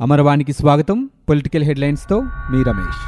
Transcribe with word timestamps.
అమరవాణికి 0.00 0.52
స్వాగతం. 0.52 1.10
పొలిటికల్ 1.28 1.64
హెడ్లైన్స్తో 1.64 2.20
మీ 2.20 2.62
రమేష్. 2.62 3.00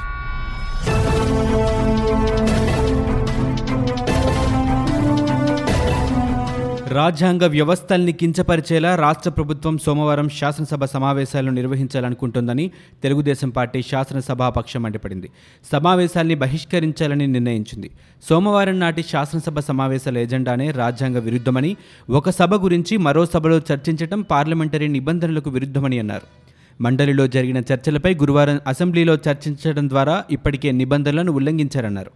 రాజ్యాంగ 6.93 7.47
వ్యవస్థల్ని 7.47 8.13
కించపరిచేలా 8.13 8.97
రాష్ట్ర 8.97 9.31
ప్రభుత్వం 9.31 9.79
సోమవారం 9.79 10.29
శాసనసభ 10.29 10.85
సమావేశాలను 10.85 11.51
నిర్వహించాలనుకుంటోందని 11.51 12.71
తెలుగుదేశం 13.03 13.51
పార్టీ 13.51 13.83
శాసనసభాపక్షం 13.83 14.83
మండిపడింది. 14.83 15.31
సమావేశాల్ని 15.73 16.35
బహిష్కరించాలని 16.35 17.27
నిర్ణయించింది. 17.27 17.91
సోమవారం 18.29 18.81
నాటి 18.81 19.03
శాసనసభ 19.03 19.59
సమావేశాల 19.59 20.19
ఎజెండానే 20.19 20.71
రాజ్యాంగ 20.71 21.19
విరుద్ధమని 21.19 21.77
ఒక 22.11 22.31
సభ 22.31 22.55
గురించి 22.55 22.97
మరో 22.97 23.27
సభలో 23.27 23.57
చర్చించడం 23.57 24.21
పార్లమెంటరీ 24.21 24.89
నిబంధనలకు 24.89 25.51
విరుద్ధమని 25.51 25.99
అన్నారు. 25.99 26.42
మండలిలో 26.83 27.27
జరిగిన 27.27 27.59
చర్చలపై 27.59 28.15
గురువారం 28.15 28.61
అసెంబ్లీలో 28.67 29.15
చర్చించడం 29.15 29.89
ద్వారా 29.89 30.25
ఇప్పటికే 30.31 30.73
నిబంధనలను 30.73 31.33
ఉల్లంఘించారన్నారు. 31.33 32.11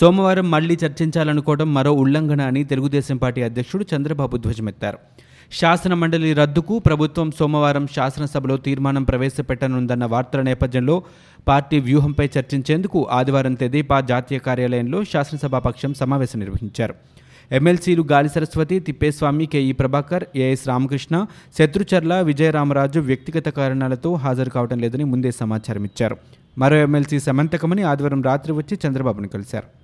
సోమవారం 0.00 0.50
మళ్ళీ 0.50 0.78
చర్చించాలనుకోవడం 0.84 1.74
మరో 1.74 1.92
ఉల్లంఘన 1.92 2.42
అని 2.42 2.64
తెలుగుదేశం 2.64 3.16
పార్టీ 3.16 3.42
అధ్యక్షుడు 3.42 3.86
చంద్రబాబు 3.96 4.36
ధ్వజమెత్తారు. 4.36 4.98
శాసన 5.52 5.94
మండలి 5.94 6.32
రద్దుకు 6.32 6.78
ప్రభుత్వం 6.78 7.30
సోమవారం 7.30 7.86
శాసనసభలో 7.86 8.56
తీర్మానం 8.56 9.04
ప్రవేశపెట్టనుందన్న 9.04 10.04
వార్తల 10.04 10.42
నేపథ్యంలో 10.42 11.02
పార్టీ 11.48 11.80
వ్యూహంపై 11.80 12.28
చర్చించేందుకు 12.38 13.08
ఆదివారం 13.10 13.54
తెదేపా 13.54 14.00
జాతీయ 14.00 14.38
కార్యాలయంలో 14.38 15.04
శాసనసభాపక్షం 15.04 15.94
సమావేశం 15.94 16.38
నిర్వహించారు. 16.38 16.94
ఎమ్మెల్సీలు 17.50 18.02
గాలి 18.02 18.28
సరస్వతి 18.28 18.78
తిప్పేస్వామి 18.80 19.46
కేఈ 19.46 19.72
ప్రభాకర్ 19.72 20.24
ఏఎస్ 20.36 20.68
రామకృష్ణ 20.68 21.26
శత్రుచర్ల 21.58 22.20
విజయరామరాజు 22.20 23.00
వ్యక్తిగత 23.00 23.48
కారణాలతో 23.48 24.14
హాజరు 24.14 24.50
కావడం 24.50 24.78
లేదని 24.78 25.04
ముందే 25.04 25.30
సమాచారం 25.30 25.84
ఇచ్చారు 25.84 26.16
మరో 26.58 26.76
ఎమ్మెల్సీ 26.76 27.18
సమంతకమని 27.18 27.82
ఆదివారం 27.82 28.22
రాత్రి 28.22 28.52
వచ్చి 28.52 28.78
చంద్రబాబును 28.86 29.28
కలిశారు. 29.28 29.83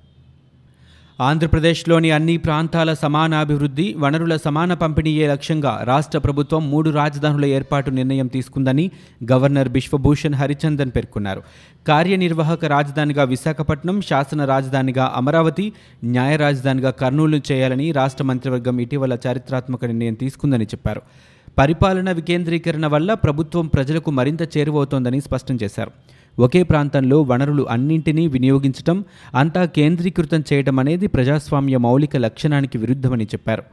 ఆంధ్రప్రదేశ్లోని 1.20 2.10
అన్ని 2.10 2.36
ప్రాంతాల 2.36 2.94
సమాన 2.94 3.34
అభివృద్ధి 3.34 3.94
వనరుల 3.98 4.36
సమాన 4.36 4.74
పంపిణీయే 4.74 5.28
లక్ష్యంగా 5.28 5.80
రాష్ట్ర 5.84 6.18
ప్రభుత్వం 6.18 6.70
మూడు 6.70 6.90
రాజధానుల 6.90 7.44
ఏర్పాటు 7.44 7.90
నిర్ణయం 7.90 8.26
తీసుకుందని 8.26 8.90
గవర్నర్ 9.32 9.68
బిశ్వభూషణ్ 9.68 10.34
హరిచందన్ 10.34 10.90
పేర్కొన్నారు. 10.96 11.42
కార్యనిర్వాహక 11.88 12.64
రాజధానిగా 12.64 13.22
విశాఖపట్నం 13.22 14.02
శాసన 14.02 14.44
రాజధానిగా 14.44 15.12
అమరావతి 15.16 15.72
న్యాయ 16.04 16.36
రాజధానిగా 16.36 16.90
కర్నూలు 16.90 17.40
చేయాలని 17.52 17.92
రాష్ట్ర 17.92 18.24
మంత్రివర్గం 18.24 18.78
ఇటీవల 18.78 19.18
చారిత్రాత్మక 19.26 19.84
నిర్ణయం 19.84 20.14
తీసుకుందని 20.14 20.64
చెప్పారు. 20.64 21.02
పరిపాలన 21.58 22.12
వికేంద్రీకరణ 22.12 22.86
వల్ల 22.86 23.14
ప్రభుత్వం 23.14 23.66
ప్రజలకు 23.66 24.10
మరింత 24.10 24.42
చేరువవుతోందని 24.58 25.20
స్పష్టం 25.20 25.58
చేశారు. 25.62 25.90
ఒకే 26.40 26.62
ప్రాంతంలో 26.62 27.22
వనరులు 27.22 27.64
అన్నింటినీ 27.70 28.24
వినియోగించటం 28.26 28.98
అంతా 29.34 29.62
కేంద్రీకృతం 29.76 30.40
చేయడం 30.52 30.78
అనేది 30.78 31.06
ప్రజాస్వామ్య 31.06 31.76
మౌలిక 31.76 32.16
లక్షణానికి 32.16 32.78
విరుద్ధమని 32.78 33.24
చెప్పారు. 33.24 33.64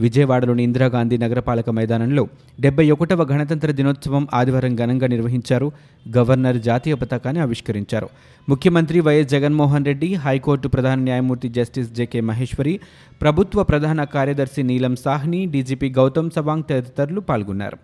విజయవాడలోని 0.00 0.62
ఇందిరాగాంధీ 0.62 1.16
నగరపాలక 1.18 1.70
మైదానంలో 1.70 2.28
డెబ్బై 2.60 2.90
ఒకటవ 2.90 3.22
గణతంత్ర 3.22 3.70
దినోత్సవం 3.70 4.28
ఆదివారం 4.34 4.76
ఘనంగా 4.76 5.06
నిర్వహించారు 5.06 5.72
గవర్నర్ 6.16 6.56
జాతీయ 6.56 6.94
పతాకాన్ని 6.94 7.42
ఆవిష్కరించారు. 7.42 8.08
ముఖ్యమంత్రి 8.48 9.00
వైఎస్ 9.00 9.28
జగన్మోహన్ 9.28 9.84
రెడ్డి 9.84 10.14
హైకోర్టు 10.14 10.68
ప్రధాన 10.68 10.98
న్యాయమూర్తి 10.98 11.48
జస్టిస్ 11.48 11.90
జెకే 11.90 12.20
మహేశ్వరి 12.20 12.80
ప్రభుత్వ 13.22 13.62
ప్రధాన 13.62 14.04
కార్యదర్శి 14.04 14.62
నీలం 14.62 14.96
సాహ్ని 14.96 15.46
డీజీపీ 15.46 15.90
గౌతమ్ 15.90 16.30
సవాంగ్ 16.30 16.62
తదితరులు 16.70 17.20
పాల్గొన్నారు. 17.20 17.78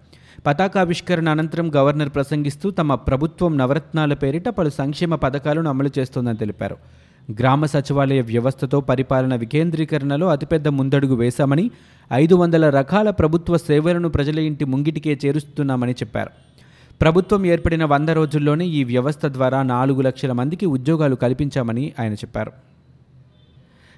పతాకావిష్కరణ 0.47 1.29
అనంతరం 1.29 1.75
గవర్నర్ 1.77 2.09
ప్రసంగిస్తూ 2.09 2.71
తమ 2.71 2.95
ప్రభుత్వం 2.95 3.59
నవరత్నాల 3.59 4.15
పేరిట 4.15 4.49
పలు 4.49 4.71
సంక్షేమ 4.71 5.15
పథకాలను 5.15 5.69
అమలు 5.71 5.91
చేస్తోందని 5.99 6.37
తెలిపారు. 6.37 6.77
గ్రామ 7.31 7.67
సచివాలయ 7.67 8.21
వ్యవస్థతో 8.21 8.81
పరిపాలన 8.81 9.35
వికేంద్రీకరణలో 9.35 10.29
అతిపెద్ద 10.29 10.69
ముందడుగు 10.69 11.15
వేశామని 11.15 11.71
ఐదు 12.13 12.35
వందల 12.35 12.71
రకాల 12.71 13.11
ప్రభుత్వ 13.11 13.57
సేవలను 13.57 14.09
ప్రజల 14.09 14.39
ఇంటి 14.39 14.65
ముంగిటికే 14.65 15.19
చేరుస్తున్నామని 15.27 15.93
చెప్పారు. 15.93 16.31
ప్రభుత్వం 17.01 17.47
ఏర్పడిన 17.47 17.85
వంద 17.85 18.09
రోజుల్లోనే 18.09 18.67
ఈ 18.67 18.85
వ్యవస్థ 18.85 19.27
ద్వారా 19.27 19.63
నాలుగు 19.63 20.01
లక్షల 20.01 20.33
మందికి 20.33 20.67
ఉద్యోగాలు 20.67 21.15
కల్పించామని 21.15 21.93
ఆయన 22.01 22.15
చెప్పారు. 22.15 22.53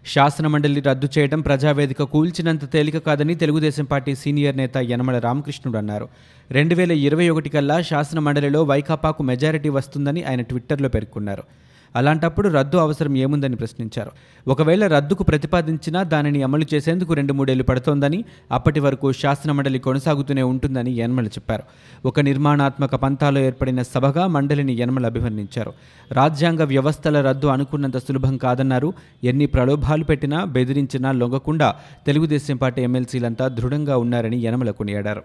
శాసనమండలి 0.07 0.81
రద్దు 0.81 1.09
చేయడం 1.19 1.41
ప్రజావేదిక 1.41 2.03
కూల్చినంత 2.03 2.73
తేలిక 2.73 2.99
కాదని 2.99 3.35
తెలుగుదేశం 3.35 3.85
పార్టీ 3.85 4.15
సీనియర్ 4.15 4.57
నేత 4.57 4.77
యనమల 4.77 5.19
రామకృష్ణుడు 5.19 5.79
అన్నారు. 5.79 6.09
రెండు 6.51 6.75
వేల 6.75 6.93
ఇరవై 6.93 7.29
ఒకటి 7.29 7.49
కల్లా 7.49 7.83
శాసనమండలిలో 7.83 8.63
వైకాపాకు 8.63 9.23
మెజారిటీ 9.23 9.69
వస్తుందని 9.69 10.25
ఆయన 10.25 10.41
ట్విట్టర్లో 10.41 10.89
పేర్కొన్నారు. 10.89 11.43
అలాంటప్పుడు 11.97 12.49
రద్దు 12.49 12.77
అవసరం 12.77 13.17
ఏముందని 13.17 13.57
ప్రశ్నించారు. 13.57 14.11
ఒకవేళ 14.49 14.87
రద్దుకు 14.87 15.23
ప్రతిపాదించినా 15.23 16.03
దానిని 16.03 16.43
అమలు 16.43 16.67
చేసేందుకు 16.75 17.15
రెండు 17.15 17.33
మూడేళ్ళు 17.33 17.65
పడుతోందని 17.65 18.25
అప్పటి 18.53 18.81
వరకు 18.81 19.13
శాసనమండలి 19.13 19.79
కొనసాగుతూనే 19.79 20.43
ఉంటుందని 20.43 20.91
యనమల 20.91 21.27
చెప్పారు. 21.27 21.63
ఒక 22.05 22.21
నిర్మాణాత్మక 22.21 22.95
పంథాలో 22.95 23.41
ఏర్పడిన 23.41 23.83
సభగా 23.83 24.27
మండలిని 24.27 24.73
యనమల 24.73 25.07
అభివర్ణించారు. 25.07 25.73
రాజ్యాంగ 26.13 26.63
వ్యవస్థల 26.63 27.21
రద్దు 27.21 27.47
అనుకున్నంత 27.47 27.97
సులభం 27.97 28.37
కాదన్నారు. 28.37 28.93
ఎన్ని 29.25 29.47
ప్రలోభాలు 29.47 30.05
పెట్టినా 30.05 30.45
బెదిరించినా 30.45 31.13
లొంగకుండా 31.13 31.75
తెలుగుదేశం 32.07 32.57
పార్టీ 32.57 32.83
ఎమ్మెల్సీలంతా 32.83 33.49
దృఢంగా 33.49 33.97
ఉన్నారని 33.97 34.37
యనమల 34.37 34.71
కొనియాడారు. 34.71 35.23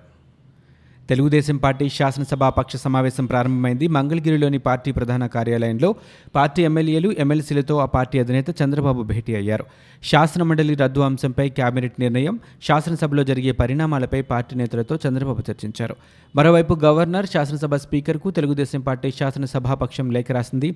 తెలుగుదేశం 1.10 1.58
పార్టీ 1.58 1.90
శాసనసభాపక్ష 1.90 2.76
సమావేశం 2.76 3.26
ప్రారంభమైంది. 3.26 3.88
మంగళగిరిలోని 3.88 4.58
పార్టీ 4.58 4.92
ప్రధాన 4.92 5.26
కార్యాలయంలో 5.26 5.96
పార్టీ 6.36 6.64
ఎమ్మెల్యేలు 6.64 7.14
ఎమ్మెల్సీలతో 7.20 7.78
ఆ 7.78 7.86
పార్టీ 7.86 8.20
అధినేత 8.20 8.50
చంద్రబాబు 8.64 9.04
భేటీ 9.04 9.36
అయ్యారు. 9.36 9.66
శాసనమండలి 10.04 10.76
రద్దు 10.76 11.00
అంశంపై 11.00 11.50
కేబినెట్ 11.50 11.94
నిర్ణయం 12.00 12.40
శాసనసభలో 12.68 13.24
జరిగే 13.24 13.52
పరిణామాలపై 13.52 14.22
పార్టీ 14.22 14.56
నేతలతో 14.56 15.00
చంద్రబాబు 15.08 15.44
చర్చించారు. 15.52 15.96
మరోవైపు 16.36 16.78
గవర్నర్ 16.84 17.26
శాసనసభ 17.26 17.76
స్పీకర్కు 17.76 18.32
తెలుగుదేశం 18.32 18.82
పార్టీ 18.82 19.12
శాసనసభాపక్షం 19.12 20.12
లేఖ 20.12 20.32
రాసింది. 20.32 20.76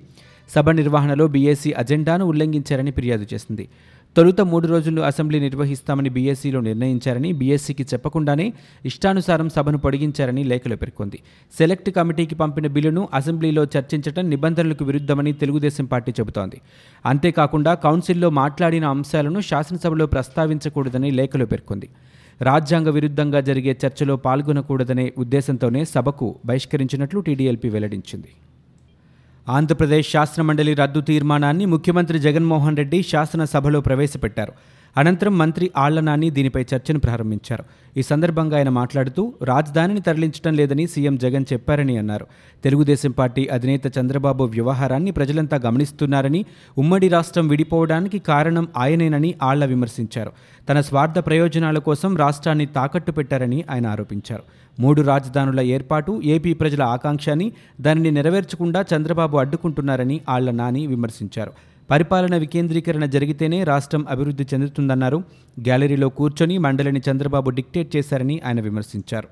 సభ 0.55 0.69
నిర్వహణలో 0.69 1.27
బీఏసీ 1.27 1.71
అజెండాను 1.71 2.25
ఉల్లంఘించారని 2.25 2.91
ఫిర్యాదు 2.91 3.25
చేసింది. 3.33 3.69
తొలుత 4.17 4.41
మూడు 4.41 4.67
రోజులు 4.67 5.01
అసెంబ్లీ 5.01 5.39
నిర్వహిస్తామని 5.39 6.09
బీఎస్సీలో 6.09 6.59
నిర్ణయించారని 6.61 7.33
బీఎస్సీకి 7.33 7.83
చెప్పకుండానే 7.83 8.53
ఇష్టానుసారం 8.85 9.49
సభను 9.49 9.77
పొడిగించారని 9.77 10.43
లేఖలో 10.43 10.75
పేర్కొంది. 10.75 11.19
సెలెక్ట్ 11.57 11.89
కమిటీకి 11.89 12.35
పంపిన 12.35 12.67
బిల్లును 12.67 13.09
అసెంబ్లీలో 13.13 13.63
చర్చించడం 13.63 14.29
నిబంధనలకు 14.29 14.85
విరుద్ధమని 14.85 15.33
తెలుగుదేశం 15.33 15.85
పార్టీ 15.85 16.13
చెబుతోంది. 16.19 16.61
అంతేకాకుండా 17.05 17.73
కౌన్సిల్లో 17.73 18.29
మాట్లాడిన 18.29 18.85
అంశాలను 18.85 19.41
శాసనసభలో 19.41 20.05
ప్రస్తావించకూడదని 20.05 21.11
లేఖలో 21.11 21.45
పేర్కొంది. 21.45 21.89
రాజ్యాంగ 22.41 22.89
విరుద్ధంగా 22.89 23.39
జరిగే 23.39 23.77
చర్చలో 23.85 24.15
పాల్గొనకూడదనే 24.15 25.13
ఉద్దేశంతోనే 25.17 25.85
సభకు 25.85 26.35
బహిష్కరించినట్లు 26.45 27.19
టీడీఎల్పీ 27.19 27.69
వెల్లడించింది. 27.69 28.31
ఆంధ్రప్రదేశ్ 29.47 30.11
శాసనమండలి 30.11 30.73
రద్దు 30.73 30.99
తీర్మానాన్ని 30.99 31.65
ముఖ్యమంత్రి 31.65 32.19
జగన్మోహన్ 32.19 32.77
రెడ్డి 32.77 33.03
శాసనసభలో 33.03 33.81
ప్రవేశపెట్టారు. 33.81 34.53
అనంతరం 34.97 35.37
మంత్రి 35.37 35.71
ఆళ్ళనాని 35.77 36.29
దీనిపై 36.29 36.65
చర్చను 36.75 36.99
ప్రారంభించారు. 36.99 37.63
ఈ 37.97 38.01
సందర్భంగా 38.01 38.57
ఆయన 38.57 38.69
మాట్లాడుతూ 38.69 39.33
రాజధానిని 39.43 40.01
తరలించడం 40.01 40.53
లేదని 40.53 40.87
సీఎం 40.87 41.17
జగన్ 41.17 41.45
చెప్పారని 41.53 41.97
అన్నారు. 41.97 42.27
తెలుగుదేశం 42.63 43.11
పార్టీ 43.11 43.47
అధినేత 43.47 43.97
చంద్రబాబు 43.99 44.43
వ్యవహారాన్ని 44.43 45.11
ప్రజలంతా 45.11 45.59
గమనిస్తున్నారని 45.65 46.45
ఉమ్మడి 46.77 47.07
రాష్ట్రం 47.07 47.47
విడిపోవడానికి 47.47 48.19
కారణం 48.19 48.67
ఆయనేనని 48.77 49.35
ఆళ్ళ 49.43 49.65
విమర్శించారు. 49.65 50.31
తన 50.69 50.81
స్వార్థ 50.81 51.19
ప్రయోజనాల 51.19 51.77
కోసం 51.77 52.17
రాష్ట్రాన్ని 52.17 52.65
తాకట్టు 52.65 53.11
పెట్టారని 53.11 53.63
ఆయన 53.71 53.87
ఆరోపించారు. 53.87 54.43
మూడు 54.79 55.01
రాజధానుల 55.01 55.59
ఏర్పాటు 55.59 56.21
ఏపీ 56.25 56.53
ప్రజల 56.53 56.83
ఆకాంక్ష 56.83 57.29
అని 57.29 57.51
దానిని 57.81 58.11
నెరవేర్చకుండా 58.11 58.85
చంద్రబాబు 58.95 59.37
అడ్డుకుంటున్నారని 59.37 60.21
ఆళ్ళ 60.29 60.51
నాని 60.51 60.87
విమర్శించారు. 60.87 61.51
పరిపాలన 61.91 62.37
వికేంద్రీకరణ 62.37 63.05
జరిగితేనే 63.05 63.63
రాష్ట్రం 63.63 64.05
అభివృద్ధి 64.09 64.45
చెందుతుందన్నారు. 64.53 65.17
గ్యాలరీలో 65.59 66.09
కూర్చొని 66.09 66.57
మండలిని 66.57 67.01
చంద్రబాబు 67.11 67.49
డిక్టేట్ 67.49 67.95
చేశారని 67.95 68.41
ఆయన 68.45 68.61
విమర్శించారు. 68.61 69.27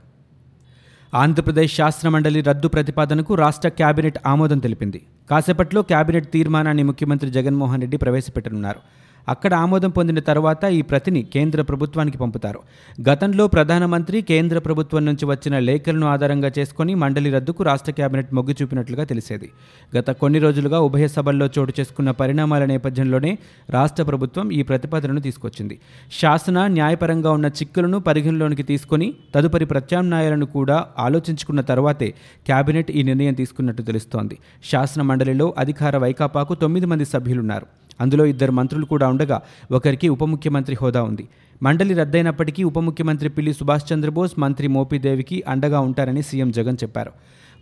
ఆంధ్రప్రదేశ్ 1.13 1.75
శాసనమండలి 1.75 2.41
రద్దు 2.41 2.67
ప్రతిపాదనకు 2.67 3.35
రాష్ట్ర 3.35 3.69
కేబినెట్ 3.69 4.19
ఆమోదం 4.25 4.59
తెలిపింది. 4.59 5.01
కాసేపట్లో 5.29 5.81
కేబినెట్ 5.81 6.31
తీర్మానాన్ని 6.31 6.83
ముఖ్యమంత్రి 6.83 7.31
జగన్మోహన్ 7.31 7.81
రెడ్డి 7.81 7.97
ప్రవేశపెట్టనున్నారు. 7.97 8.79
అక్కడ 9.29 9.53
ఆమోదం 9.53 9.89
పొందిన 9.89 10.19
తర్వాత 10.19 10.65
ఈ 10.65 10.81
ప్రతిని 10.81 11.23
కేంద్ర 11.23 11.61
ప్రభుత్వానికి 11.61 12.17
పంపుతారు. 12.17 12.59
గతంలో 13.09 13.47
ప్రధానమంత్రి 13.47 14.21
కేంద్ర 14.21 14.59
ప్రభుత్వం 14.59 15.05
నుంచి 15.05 15.25
వచ్చిన 15.25 15.59
లేఖలను 15.59 16.07
ఆధారంగా 16.07 16.51
చేసుకుని 16.59 16.95
మండలి 16.95 17.29
రద్దుకు 17.29 17.63
రాష్ట్ర 17.63 17.91
కేబినెట్ 17.91 18.33
మొగ్గు 18.33 18.55
చూపినట్లుగా 18.61 19.03
తెలిసేది. 19.03 19.51
గత 19.97 20.09
కొన్ని 20.09 20.39
రోజులుగా 20.39 20.79
ఉభయ 20.79 21.07
సభల్లో 21.07 21.49
చోటు 21.59 21.73
చేసుకున్న 21.79 22.11
పరిణామాల 22.11 22.65
నేపథ్యంలోనే 22.65 23.37
రాష్ట్ర 23.69 24.03
ప్రభుత్వం 24.03 24.51
ఈ 24.51 24.61
ప్రతిపాదనను 24.61 25.21
తీసుకొచ్చింది. 25.21 25.79
శాసన 26.21 26.67
న్యాయపరంగా 26.67 27.31
ఉన్న 27.31 27.45
చిక్కులను 27.45 27.99
పరిగణలోనికి 27.99 28.63
తీసుకొని 28.63 29.13
తదుపరి 29.35 29.65
ప్రత్యామ్నాయాలను 29.65 30.45
కూడా 30.45 30.85
ఆలోచించుకున్న 30.99 31.61
తర్వాతే 31.61 32.13
కేబినెట్ 32.47 32.91
ఈ 32.91 33.03
నిర్ణయం 33.03 33.33
తీసుకున్నట్టు 33.33 33.81
తెలుస్తోంది. 33.81 34.37
శాసన 34.71 35.01
మండలిలో 35.01 35.53
అధికార 35.57 35.97
వైకాపాకు 35.97 36.55
తొమ్మిది 36.55 36.85
మంది 36.85 37.05
సభ్యులున్నారు. 37.05 37.65
అందులో 38.01 38.25
ఇద్దరు 38.25 38.51
మంత్రులు 38.51 38.85
కూడా 38.85 39.07
ఉండగా 39.11 39.41
ఒకరికి 39.71 40.09
ఉప 40.15 40.23
ముఖ్యమంత్రి 40.33 40.77
హోదా 40.81 41.03
ఉంది. 41.03 41.27
మండలి 41.63 41.93
రద్దయినప్పటికీ 41.93 42.63
ఉప 42.69 42.79
ముఖ్యమంత్రి 42.79 43.29
పిల్లి 43.29 43.53
సుభాష్ 43.53 43.87
చంద్రబోస్ 43.93 44.39
మంత్రి 44.39 44.67
మోపిదేవికి 44.67 45.43
అండగా 45.47 45.79
ఉంటారని 45.79 46.23
సీఎం 46.29 46.51
జగన్ 46.51 46.77
చెప్పారు. 46.83 47.11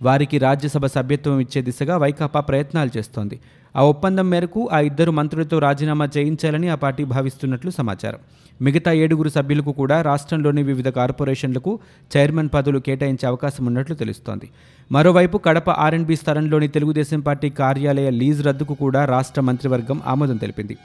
వారికి 0.01 0.37
రాజ్యసభ 0.37 0.85
సభ్యత్వం 0.85 1.39
ఇచ్చే 1.39 1.61
దిశగా 1.61 1.95
వైకాపా 1.97 2.39
ప్రయత్నాలు 2.39 2.91
చేస్తోంది. 2.97 3.39
ఆ 3.75 3.81
ఒప్పందం 3.83 4.27
మేరకు 4.29 4.61
ఆ 4.73 4.79
ఇద్దరు 4.89 5.11
మంత్రులతో 5.11 5.59
రాజీనామా 5.59 6.05
చేయించాలని 6.17 6.67
ఆ 6.69 6.75
పార్టీ 6.75 7.03
భావిస్తున్నట్లు 7.13 7.71
సమాచారం. 7.71 8.21
మిగతా 8.61 8.91
ఏడుగురు 9.01 9.29
సభ్యులకు 9.29 9.71
కూడా 9.71 9.97
రాష్ట్రంలోని 10.01 10.63
వివిధ 10.63 10.87
కార్పొరేషన్లకు 10.89 11.79
చైర్మన్ 12.15 12.49
పదవులు 12.53 12.79
కేటాయించే 12.79 13.27
అవకాశం 13.27 13.65
ఉన్నట్లు 13.65 13.95
తెలుస్తోంది. 13.95 14.49
మరోవైపు 14.91 15.37
కడప 15.37 15.69
ఆర్ఎండ్బి 15.69 16.15
స్థలంలోని 16.15 16.67
తెలుగుదేశం 16.67 17.19
పార్టీ 17.19 17.49
కార్యాలయ 17.49 18.09
లీజ్ 18.09 18.41
రద్దుకు 18.47 18.73
కూడా 18.73 19.05
రాష్ట్ర 19.05 19.41
మంత్రివర్గం 19.41 20.01
ఆమోదం 20.07 20.37
తెలిపింది. 20.37 20.77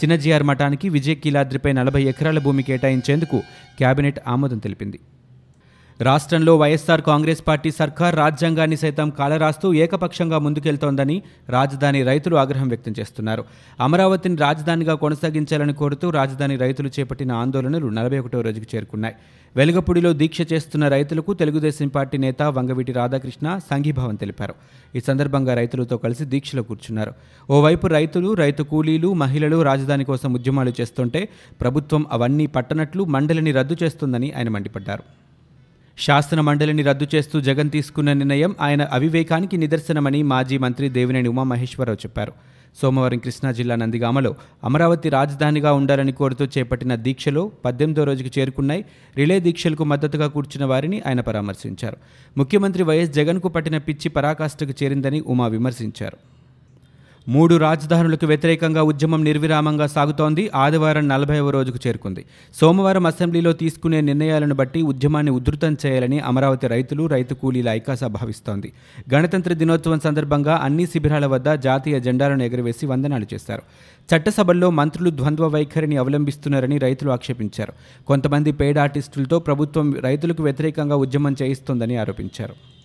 చిన్నజీఆర్ 0.00 0.42
మఠానికి 0.42 0.88
విజయ్ 0.88 1.16
కీలాద్రిపై 1.16 1.72
నలభై 1.72 2.02
ఎకరాల 2.02 2.38
భూమి 2.38 2.62
కేటాయించేందుకు 2.62 3.38
కేబినెట్ 3.78 4.20
ఆమోదం 4.28 4.58
తెలిపింది. 4.58 5.00
రాష్ట్రంలో 6.06 6.52
వైఎస్ఆర్ 6.56 7.00
కాంగ్రెస్ 7.00 7.40
పార్టీ 7.48 7.70
సర్కార్ 7.70 8.14
రాజ్యాంగాన్ని 8.16 8.76
సైతం 8.76 9.08
కాలరాస్తూ 9.10 9.74
ఏకపక్షంగా 9.74 10.38
ముందుకెళ్తోందని 10.38 11.16
రాజధాని 11.48 12.00
రైతులు 12.02 12.36
ఆగ్రహం 12.36 12.68
వ్యక్తం 12.68 12.94
చేస్తున్నారు. 13.00 13.44
అమరావతిని 13.80 14.36
రాజధానిగా 14.36 14.94
కొనసాగించాలని 14.94 15.74
కోరుతూ 15.74 16.10
రాజధాని 16.10 16.56
రైతులు 16.56 16.90
చేపట్టిన 16.98 17.32
ఆందోళనలు 17.32 17.86
నలభై 17.98 18.18
ఒకటో 18.18 18.40
రోజుకు 18.40 18.66
చేరుకున్నాయి. 18.74 19.14
వెలుగపూడిలో 19.56 20.12
దీక్ష 20.12 20.40
చేస్తున్న 20.52 20.88
రైతులకు 20.88 21.34
తెలుగుదేశం 21.34 21.88
పార్టీ 21.88 22.18
నేత 22.18 22.42
వంగవీటి 22.42 22.92
రాధాకృష్ణ 22.92 23.58
సంఘీభావం 23.70 24.14
తెలిపారు. 24.14 24.54
ఈ 24.96 25.00
సందర్భంగా 25.00 25.54
రైతులతో 25.54 25.96
కలిసి 25.96 26.24
దీక్షలో 26.24 26.62
కూర్చున్నారు. 26.62 27.14
ఓవైపు 27.50 27.86
రైతులు 27.86 28.34
రైతు 28.34 28.62
కూలీలు 28.62 29.12
మహిళలు 29.14 29.62
రాజధాని 29.62 30.04
కోసం 30.04 30.32
ఉద్యమాలు 30.34 30.72
చేస్తుంటే 30.80 31.28
ప్రభుత్వం 31.60 32.04
అవన్నీ 32.12 32.46
పట్టనట్లు 32.46 33.04
మండలిని 33.04 33.52
రద్దు 33.52 33.76
చేస్తుందని 33.82 34.30
ఆయన 34.32 34.48
మండిపడ్డారు. 34.48 35.04
శాసన 36.00 36.40
మండలిని 36.40 36.82
రద్దు 36.82 37.06
చేస్తూ 37.14 37.40
జగన్ 37.40 37.70
తీసుకున్న 37.70 38.12
నిర్ణయం 38.12 38.54
ఆయన 38.60 38.82
అవివేకానికి 38.82 39.56
నిదర్శనమని 39.56 40.22
మాజీ 40.22 40.58
మంత్రి 40.58 40.88
దేవినేని 40.88 41.28
ఉమామహేశ్వరరావు 41.28 41.96
చెప్పారు. 41.96 42.32
సోమవారం 42.82 43.18
కృష్ణా 43.18 43.52
జిల్లా 43.52 43.76
నందిగామలో 43.76 44.34
అమరావతి 44.64 45.08
రాజధానిగా 45.08 45.72
ఉండాలని 45.72 46.12
కోరుతూ 46.12 46.44
చేపట్టిన 46.44 46.94
దీక్షలో 46.94 47.52
పద్దెనిమిదో 47.64 48.04
రోజుకు 48.04 48.38
చేరుకున్నాయి. 48.38 48.84
రిలే 49.16 49.40
దీక్షలకు 49.40 49.84
మద్దతుగా 49.84 50.26
కూర్చున్న 50.26 50.64
వారిని 50.64 51.02
ఆయన 51.06 51.20
పరామర్శించారు. 51.20 51.96
ముఖ్యమంత్రి 52.38 52.82
వైఎస్ 52.82 53.10
జగన్కు 53.10 53.48
పట్టిన 53.48 53.78
పిచ్చి 53.78 54.08
పరాకాష్ఠకు 54.08 54.84
చేరిందని 54.84 55.20
ఉమా 55.20 55.46
విమర్శించారు. 55.46 56.29
మూడు 57.28 57.56
రాజధానులకు 57.56 58.26
వ్యతిరేకంగా 58.26 58.82
ఉద్యమం 58.82 59.24
నిర్విరామంగా 59.24 59.86
సాగుతోంది. 59.86 60.50
ఆదివారం 60.54 61.08
నలభైవ 61.08 61.50
రోజుకు 61.50 61.78
చేరుకుంది. 61.86 62.24
సోమవారం 62.54 63.06
అసెంబ్లీలో 63.06 63.52
తీసుకునే 63.52 64.00
నిర్ణయాలను 64.00 64.54
బట్టి 64.54 64.82
ఉద్యమాన్ని 64.82 65.32
ఉధృతం 65.32 65.76
చేయాలని 65.86 66.20
అమరావతి 66.20 66.66
రైతులు 66.66 67.06
రైతు 67.06 67.34
కూలీల 67.34 67.68
ఐకాస 67.68 68.04
భావిస్తోంది. 68.04 68.72
గణతంత్ర 69.14 69.52
దినోత్సవం 69.52 70.00
సందర్భంగా 70.00 70.60
అన్ని 70.62 70.86
శిబిరాల 70.86 71.26
వద్ద 71.26 71.52
జాతీయ 71.52 72.00
జెండాలను 72.00 72.42
ఎగురవేసి 72.42 72.86
వందనాలు 72.86 73.26
చేశారు. 73.34 73.62
చట్టసభల్లో 74.16 74.70
మంత్రులు 74.70 75.10
ద్వంద్వ 75.10 75.46
వైఖరిని 75.46 75.96
అవలంబిస్తున్నారని 75.96 76.78
రైతులు 76.78 77.10
ఆక్షేపించారు. 77.10 77.72
కొంతమంది 78.04 78.52
పేడ్ 78.52 78.78
ఆర్టిస్టులతో 78.78 79.38
ప్రభుత్వం 79.38 79.94
రైతులకు 80.00 80.42
వ్యతిరేకంగా 80.42 80.96
ఉద్యమం 80.96 81.36
చేయిస్తోందని 81.42 81.96
ఆరోపించారు. 81.96 82.79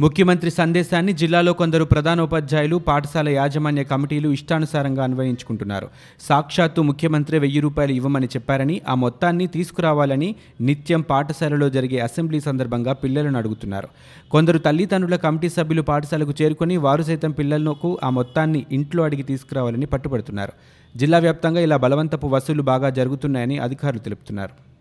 ముఖ్యమంత్రి 0.00 0.50
సందేశాన్ని 0.50 1.12
జిల్లాలో 1.12 1.52
కొందరు 1.52 1.84
ప్రధానోపాధ్యాయులు 1.84 2.76
పాఠశాల 2.88 3.28
యాజమాన్య 3.28 3.82
కమిటీలు 3.84 4.28
ఇష్టానుసారంగా 4.28 5.02
అన్వయించుకుంటున్నారు. 5.04 5.86
సాక్షాత్తు 6.28 6.82
ముఖ్యమంత్రి 6.82 7.38
వెయ్యి 7.38 7.60
రూపాయలు 7.60 7.92
ఇవ్వమని 7.92 8.26
చెప్పారని 8.26 8.76
ఆ 8.88 8.94
మొత్తాన్ని 8.94 9.46
తీసుకురావాలని 9.46 10.28
నిత్యం 10.60 11.00
పాఠశాలలో 11.00 11.68
జరిగే 11.68 11.98
అసెంబ్లీ 11.98 12.40
సందర్భంగా 12.40 12.92
పిల్లలను 12.92 13.38
అడుగుతున్నారు. 13.38 13.88
కొందరు 14.30 14.58
తల్లిదండ్రుల 14.58 15.16
కమిటీ 15.16 15.48
సభ్యులు 15.48 15.82
పాఠశాలకు 15.82 16.34
చేరుకొని 16.42 16.76
వారు 16.76 17.02
సైతం 17.02 17.30
పిల్లలకు 17.30 17.98
ఆ 18.04 18.10
మొత్తాన్ని 18.10 18.66
ఇంట్లో 18.72 19.04
అడిగి 19.04 19.22
తీసుకురావాలని 19.22 19.86
పట్టుబడుతున్నారు. 19.86 20.52
జిల్లా 20.96 21.18
వ్యాప్తంగా 21.18 21.60
ఇలా 21.60 21.76
బలవంతపు 21.76 22.26
వసూలు 22.26 22.62
బాగా 22.62 22.90
జరుగుతున్నాయని 22.90 23.58
అధికారులు 23.58 24.00
తెలుపుతున్నారు. 24.00 24.77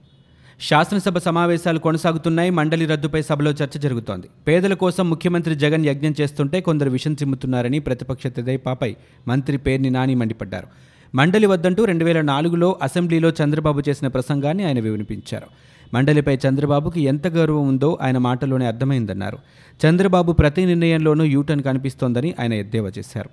శాసనసభ 0.62 1.18
సమావేశాలు 1.18 1.80
కొనసాగుతున్నాయి. 1.80 2.50
మండలి 2.50 2.86
రద్దుపై 2.86 3.21
సభలో 3.21 3.51
చర్చ 3.51 3.80
జరుగుతోంది. 3.80 4.27
పేదల 4.48 4.74
కోసం 4.74 5.09
ముఖ్యమంత్రి 5.09 5.56
జగన్ 5.56 5.86
యజ్ఞం 5.86 6.15
చేస్తుంటే 6.21 6.62
కొందరు 6.62 6.89
విషం 6.89 7.13
చిమ్ముతున్నారని 7.13 7.80
ప్రతిపక్ష 7.80 8.27
తెదేపాపై 8.27 8.95
మంత్రి 9.27 9.57
పేర్ని 9.57 9.89
నాని 9.89 10.15
మండిపడ్డారు. 10.15 10.68
మండలి 11.15 11.45
వద్దంటూ 11.45 11.86
రెండు 11.86 12.06
వేల 12.06 12.21
నాలుగులో 12.21 12.80
అసెంబ్లీలో 12.81 13.30
చంద్రబాబు 13.30 13.83
చేసిన 13.89 14.07
ప్రసంగాన్ని 14.07 14.63
ఆయన 14.63 14.80
వినిపించారు 14.80 15.45
మండలిపై 15.94 16.38
చంద్రబాబుకి 16.48 17.01
ఎంత 17.01 17.27
గౌరవం 17.27 17.68
ఉందో 17.68 17.98
ఆయన 18.01 18.18
మాటలోనే 18.18 18.65
అర్థమైందన్నారు. 18.65 19.38
చంద్రబాబు 19.86 20.31
ప్రతి 20.31 20.65
నిర్ణయంలోనూ 20.65 21.24
యూటర్న్ 21.24 21.63
కనిపిస్తోందని 21.63 22.36
ఆయన 22.39 22.54
ఎద్దేవా 22.54 22.92
చేశారు. 22.98 23.30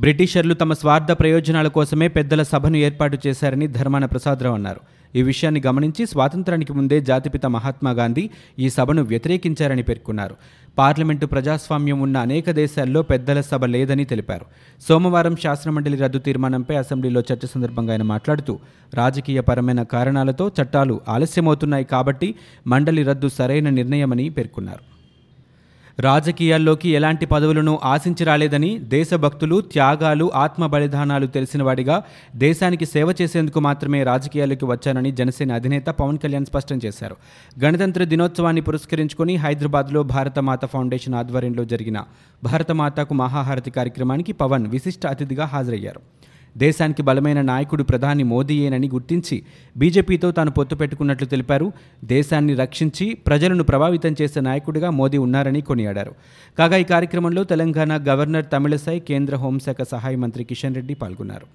బ్రిటిషర్లు 0.00 0.54
తమ 0.54 0.72
స్వార్థ 0.72 1.12
ప్రయోజనాల 1.12 1.68
కోసమే 1.68 2.08
పెద్దల 2.08 2.42
సభను 2.42 2.76
ఏర్పాటు 2.76 3.18
చేశారని 3.26 3.66
ధర్మాన 3.66 4.04
ప్రసాదరావు 4.04 4.54
అన్నారు. 4.54 4.80
ఈ 5.16 5.22
విషయాన్ని 5.22 5.62
గమనించి 5.66 6.06
స్వాతంత్రానికి 6.06 6.72
ముందే 6.72 7.00
జాతిపిత 7.00 7.46
మహాత్మా 7.46 7.90
గాంధీ 7.90 8.30
ఈ 8.58 8.70
సభను 8.70 9.02
వ్యతిరేకించారని 9.02 9.82
పేర్కొన్నారు. 9.82 10.36
పార్లమెంటు 10.78 11.26
ప్రజాస్వామ్యం 11.26 12.00
ఉన్న 12.00 12.16
అనేక 12.16 12.50
దేశాల్లో 12.50 13.02
పెద్దల 13.02 13.40
సభ 13.40 13.64
లేదని 13.64 14.04
తెలిపారు. 14.04 14.46
సోమవారం 14.80 15.36
శాసనమండలి 15.36 15.96
రద్దు 15.96 16.18
తీర్మానంపై 16.18 16.76
అసెంబ్లీలో 16.76 17.20
చర్చ 17.20 17.46
సందర్భంగా 17.46 17.92
ఆయన 17.92 18.02
మాట్లాడుతూ 18.02 18.58
రాజకీయపరమైన 18.94 19.82
కారణాలతో 19.82 20.50
చట్టాలు 20.62 21.00
ఆలస్యమవుతున్నాయి 21.08 21.84
కాబట్టి 21.84 22.34
మండలి 22.66 23.02
రద్దు 23.02 23.28
సరైన 23.28 23.68
నిర్ణయమని 23.68 24.28
పేర్కొన్నారు. 24.28 24.91
రాజకీయాల్లోకి 26.00 26.88
ఎలాంటి 26.88 27.26
పదవులను 27.26 27.80
ఆశించి 27.84 28.24
రాలేదని 28.24 28.78
దేశభక్తులు 28.78 29.60
త్యాగాలు 29.60 30.30
ఆత్మ 30.34 30.66
బలిదానాలు 30.66 31.26
తెలిసినవాడిగా 31.26 32.02
దేశానికి 32.36 32.86
సేవ 32.86 33.14
చేసేందుకు 33.22 33.60
మాత్రమే 33.60 34.02
రాజకీయాల్లోకి 34.02 34.64
వచ్చానని 34.64 35.12
జనసేన 35.12 35.52
అధినేత 35.52 35.86
పవన్ 35.86 36.18
కళ్యాణ్ 36.18 36.46
స్పష్టం 36.46 36.80
చేశారు. 36.84 37.16
గణతంత్ర 37.64 38.04
దినోత్సవాన్ని 38.04 38.60
పురస్కరించుకుని 38.60 39.36
హైదరాబాద్లో 39.36 40.02
భారతమాత 40.02 40.64
ఫౌండేషన్ 40.64 41.14
ఆధ్వర్యంలో 41.14 41.64
జరిగిన 41.64 42.04
భారతమాతకు 42.44 43.14
మహాహారతి 43.14 43.70
కార్యక్రమానికి 43.70 44.32
పవన్ 44.32 44.66
విశిష్ట 44.66 45.06
అతిథిగా 45.06 45.44
హాజరయ్యారు. 45.44 46.00
దేశానికి 46.56 47.02
బలమైన 47.02 47.40
నాయకుడు 47.40 47.82
ప్రధాని 47.82 48.22
మోదీయేనని 48.22 48.88
గుర్తించి 48.88 49.42
బీజేపీతో 49.76 50.30
తాను 50.30 50.50
పొత్తు 50.50 50.74
పెట్టుకున్నట్లు 50.74 51.26
తెలిపారు. 51.26 51.72
దేశాన్ని 52.04 52.54
రక్షించి 52.54 53.14
ప్రజలను 53.14 53.64
ప్రభావితం 53.64 54.16
చేసే 54.22 54.40
నాయకుడిగా 54.40 54.90
మోదీ 54.90 55.18
ఉన్నారని 55.18 55.60
కొనియాడారు. 55.60 56.14
కాగా 56.58 56.76
ఈ 56.76 56.84
కార్యక్రమంలో 56.84 57.44
తెలంగాణ 57.44 57.98
గవర్నర్ 58.08 58.44
తమిళసై 58.52 58.98
కేంద్ర 58.98 59.36
హోంశాఖ 59.36 59.82
సహాయ 59.82 60.16
మంత్రి 60.16 60.44
కిషన్ 60.44 60.74
రెడ్డి 60.74 60.94
పాల్గొన్నారు. 60.94 61.46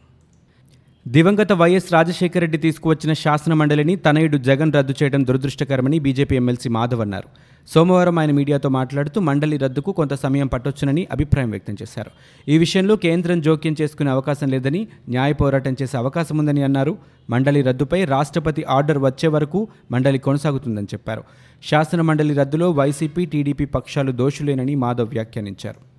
దివంగత 1.07 1.51
వైఎస్ 1.53 1.93
రాజశేఖర 1.93 2.39
రెడ్డి 2.39 2.57
తీసుకువచ్చిన 2.57 3.13
శాసన 3.13 3.53
మండలిని 3.53 3.95
తనయుడు 3.95 4.37
జగన్ 4.37 4.73
రద్దు 4.73 4.93
చేయడం 5.03 5.23
దురదృష్టకరమని 5.23 5.99
బీజేపీ 5.99 6.35
ఎమ్మెల్సీ 6.35 6.69
మాధవ్ 6.69 7.01
అన్నారు. 7.01 7.29
సోమవారం 7.67 8.19
ఆయన 8.19 8.31
మీడియాతో 8.31 8.69
మాట్లాడుతూ 8.69 9.21
మండలి 9.21 9.57
రద్దుకు 9.57 9.91
కొంత 9.91 10.13
సమయం 10.13 10.47
పట్టొచ్చునని 10.47 11.07
అభిప్రాయం 11.11 11.49
వ్యక్తం 11.49 11.75
చేశారు. 11.81 12.11
ఈ 12.47 12.57
విషయంలో 12.57 12.95
కేంద్రం 12.95 13.41
జోక్యం 13.41 13.75
చేసుకునే 13.81 14.09
అవకాశం 14.09 14.47
లేదని 14.47 14.87
న్యాయ 15.09 15.33
పోరాటం 15.33 15.75
చేసే 15.81 15.97
అవకాశం 15.97 16.37
ఉందని 16.37 16.63
అన్నారు. 16.63 16.97
మండలి 17.29 17.61
రద్దుపై 17.61 18.05
రాష్ట్రపతి 18.05 18.63
ఆర్డర్ 18.63 18.97
వచ్చే 18.97 19.27
వరకు 19.27 19.67
మండలి 19.91 20.17
కొనసాగుతుందని 20.17 20.85
చెప్పారు. 20.85 21.23
శాసన 21.63 22.01
మండలి 22.01 22.33
రద్దులో 22.33 22.71
వైసీపీ 22.71 23.25
టీడీపీ 23.25 23.65
పక్షాలు 23.65 24.11
దోషులేనని 24.11 24.75
మాధవ్ 24.75 25.09
వ్యాఖ్యానించారు. 25.09 25.96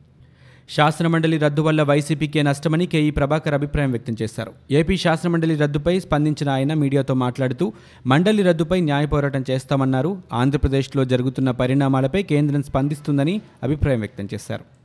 శాసనమండలి 0.68 1.38
రద్దు 1.38 1.62
వల్ల 1.62 1.82
వైసీపీకే 1.82 2.42
నష్టమని 2.42 2.86
కేఈ 2.86 3.10
ప్రభాకర్ 3.10 3.54
అభిప్రాయం 3.54 3.90
వ్యక్తం 3.90 4.16
చేశారు. 4.22 4.52
ఏపీ 4.70 4.96
శాసనమండలి 4.96 5.56
రద్దుపై 5.56 6.00
స్పందించిన 6.00 6.48
ఆయన 6.50 6.74
మీడియాతో 6.74 7.14
మాట్లాడుతూ 7.14 7.72
మండలి 8.06 8.42
రద్దుపై 8.42 8.80
న్యాయ 8.80 9.06
పోరాటం 9.06 9.44
చేస్తామన్నారు. 9.50 10.22
ఆంధ్రప్రదేశ్లో 10.32 11.04
జరుగుతున్న 11.04 11.50
పరిణామాలపై 11.50 12.22
కేంద్రం 12.22 12.62
స్పందిస్తుందని 12.62 13.40
అభిప్రాయం 13.62 13.98
వ్యక్తం 13.98 14.28
చేశారు. 14.34 14.77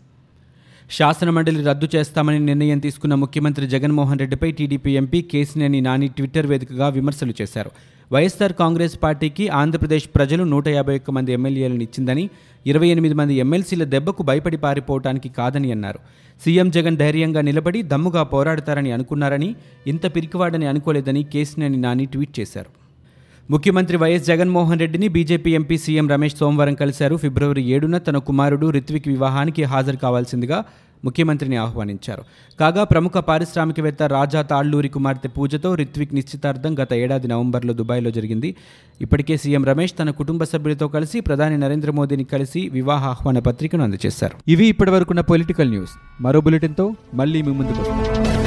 శాసనమండలి 0.92 1.64
రద్దు 1.64 1.88
చేస్తామని 1.96 2.40
నిర్ణయం 2.40 2.80
తీసుకున్న 2.80 3.16
ముఖ్యమంత్రి 3.16 3.68
జగన్మోహన్ 3.68 4.20
రెడ్డిపై 4.20 4.52
TDP 4.52 4.92
MP 4.92 5.22
Kesineni 5.22 5.82
Nani 5.82 6.08
Twitter 6.08 6.48
వేదికగా 6.48 6.90
విమర్శలు 6.90 7.34
చేశారు. 7.42 7.72
వైఎస్సార్ 8.14 8.54
కాంగ్రెస్ 8.54 9.00
పార్టీకి 9.04 9.48
ఆంధ్రప్రదేశ్ 9.48 10.10
ప్రజలు 10.16 10.44
నూట 10.44 10.68
యాభై 10.68 10.96
ఒక్క 10.96 11.12
మంది 11.12 11.34
ఎమ్మెల్యేలను 11.34 11.82
ఇచ్చిందని 11.82 12.30
ఇరవై 12.66 12.88
ఎనిమిది 12.88 13.14
మంది 13.14 13.34
ఎమ్మెల్సీల 13.34 13.84
దెబ్బకు 13.84 14.24
భయపడి 14.24 14.58
పారిపోవటానికి 14.58 15.30
కాదని 15.30 15.72
అన్నారు. 15.72 16.00
సీఎం 16.44 16.70
జగన్ 16.70 16.98
ధైర్యంగా 16.98 17.42
నిలబడి 17.42 17.82
దమ్ముగా 17.82 18.24
పోరాడతారని 18.24 18.92
అనుకున్నారని 18.92 19.56
ఇంత 19.88 20.16
పిరికివాడని 20.16 20.68
అనుకోలేదని 20.68 21.24
కేసినేని 21.24 21.78
నాని 21.78 22.06
ట్వీట్ 22.06 22.40
చేశారు. 22.40 22.83
ముఖ్యమంత్రి 23.50 23.98
వైఎస్ 23.98 24.26
జగన్మోహన్ 24.26 24.80
రెడ్డిని 24.80 25.08
బీజేపీ 25.08 25.56
ఎంపీ 25.56 25.78
సీఎం 25.78 26.10
రమేష్ 26.10 26.36
సోమవారం 26.36 26.74
కలిశారు. 26.74 27.16
ఫిబ్రవరి 27.16 27.62
ఏడున 27.70 27.98
తన 27.98 28.18
కుమారుడు 28.18 28.70
రిత్విక్ 28.70 29.08
వివాహానికి 29.08 29.64
హాజరు 29.64 29.98
కావాల్సిందిగా 29.98 30.64
ముఖ్యమంత్రిని 31.06 31.56
ఆహ్వానించారు. 31.56 32.24
కాగా 32.60 32.84
ప్రముఖ 32.84 33.12
పారిశ్రామికవేత్త 33.12 34.04
రాజా 34.04 34.42
తాళ్ళూరి 34.42 34.90
కుమార్తె 34.90 35.28
పూజతో 35.28 35.76
రిత్విక్ 35.76 36.14
నిశ్చితార్థం 36.14 36.80
గత 36.80 36.94
ఏడాది 36.94 37.28
నవంబర్లో 37.28 37.74
దుబాయ్లో 37.74 38.12
జరిగింది. 38.12 38.56
ఇప్పటికే 39.02 39.38
సీఎం 39.38 39.66
రమేష్ 39.66 39.94
తన 40.00 40.10
కుటుంబ 40.10 40.44
సభ్యులతో 40.44 40.88
కలిసి 40.88 41.20
ప్రధాని 41.20 41.58
నరేంద్ర 41.58 41.92
మోదీని 41.92 42.24
కలిసి 42.24 42.70
వివాహ 42.70 43.06
ఆహ్వాన 43.06 43.40
పత్రికను 43.40 43.84
అందజేశారు. 43.84 44.38
ఇవి 44.48 44.66
ఇప్పటివరకున్న 44.66 45.22
పొలిటికల్ 45.22 45.70
న్యూస్. 45.70 45.92
మరో 46.22 46.42
బులెటిన్తో 46.42 46.96
మళ్ళీ 47.14 47.42
మీ 47.42 47.52
ముందుకు 47.52 47.82
వస్తాం. 47.82 48.43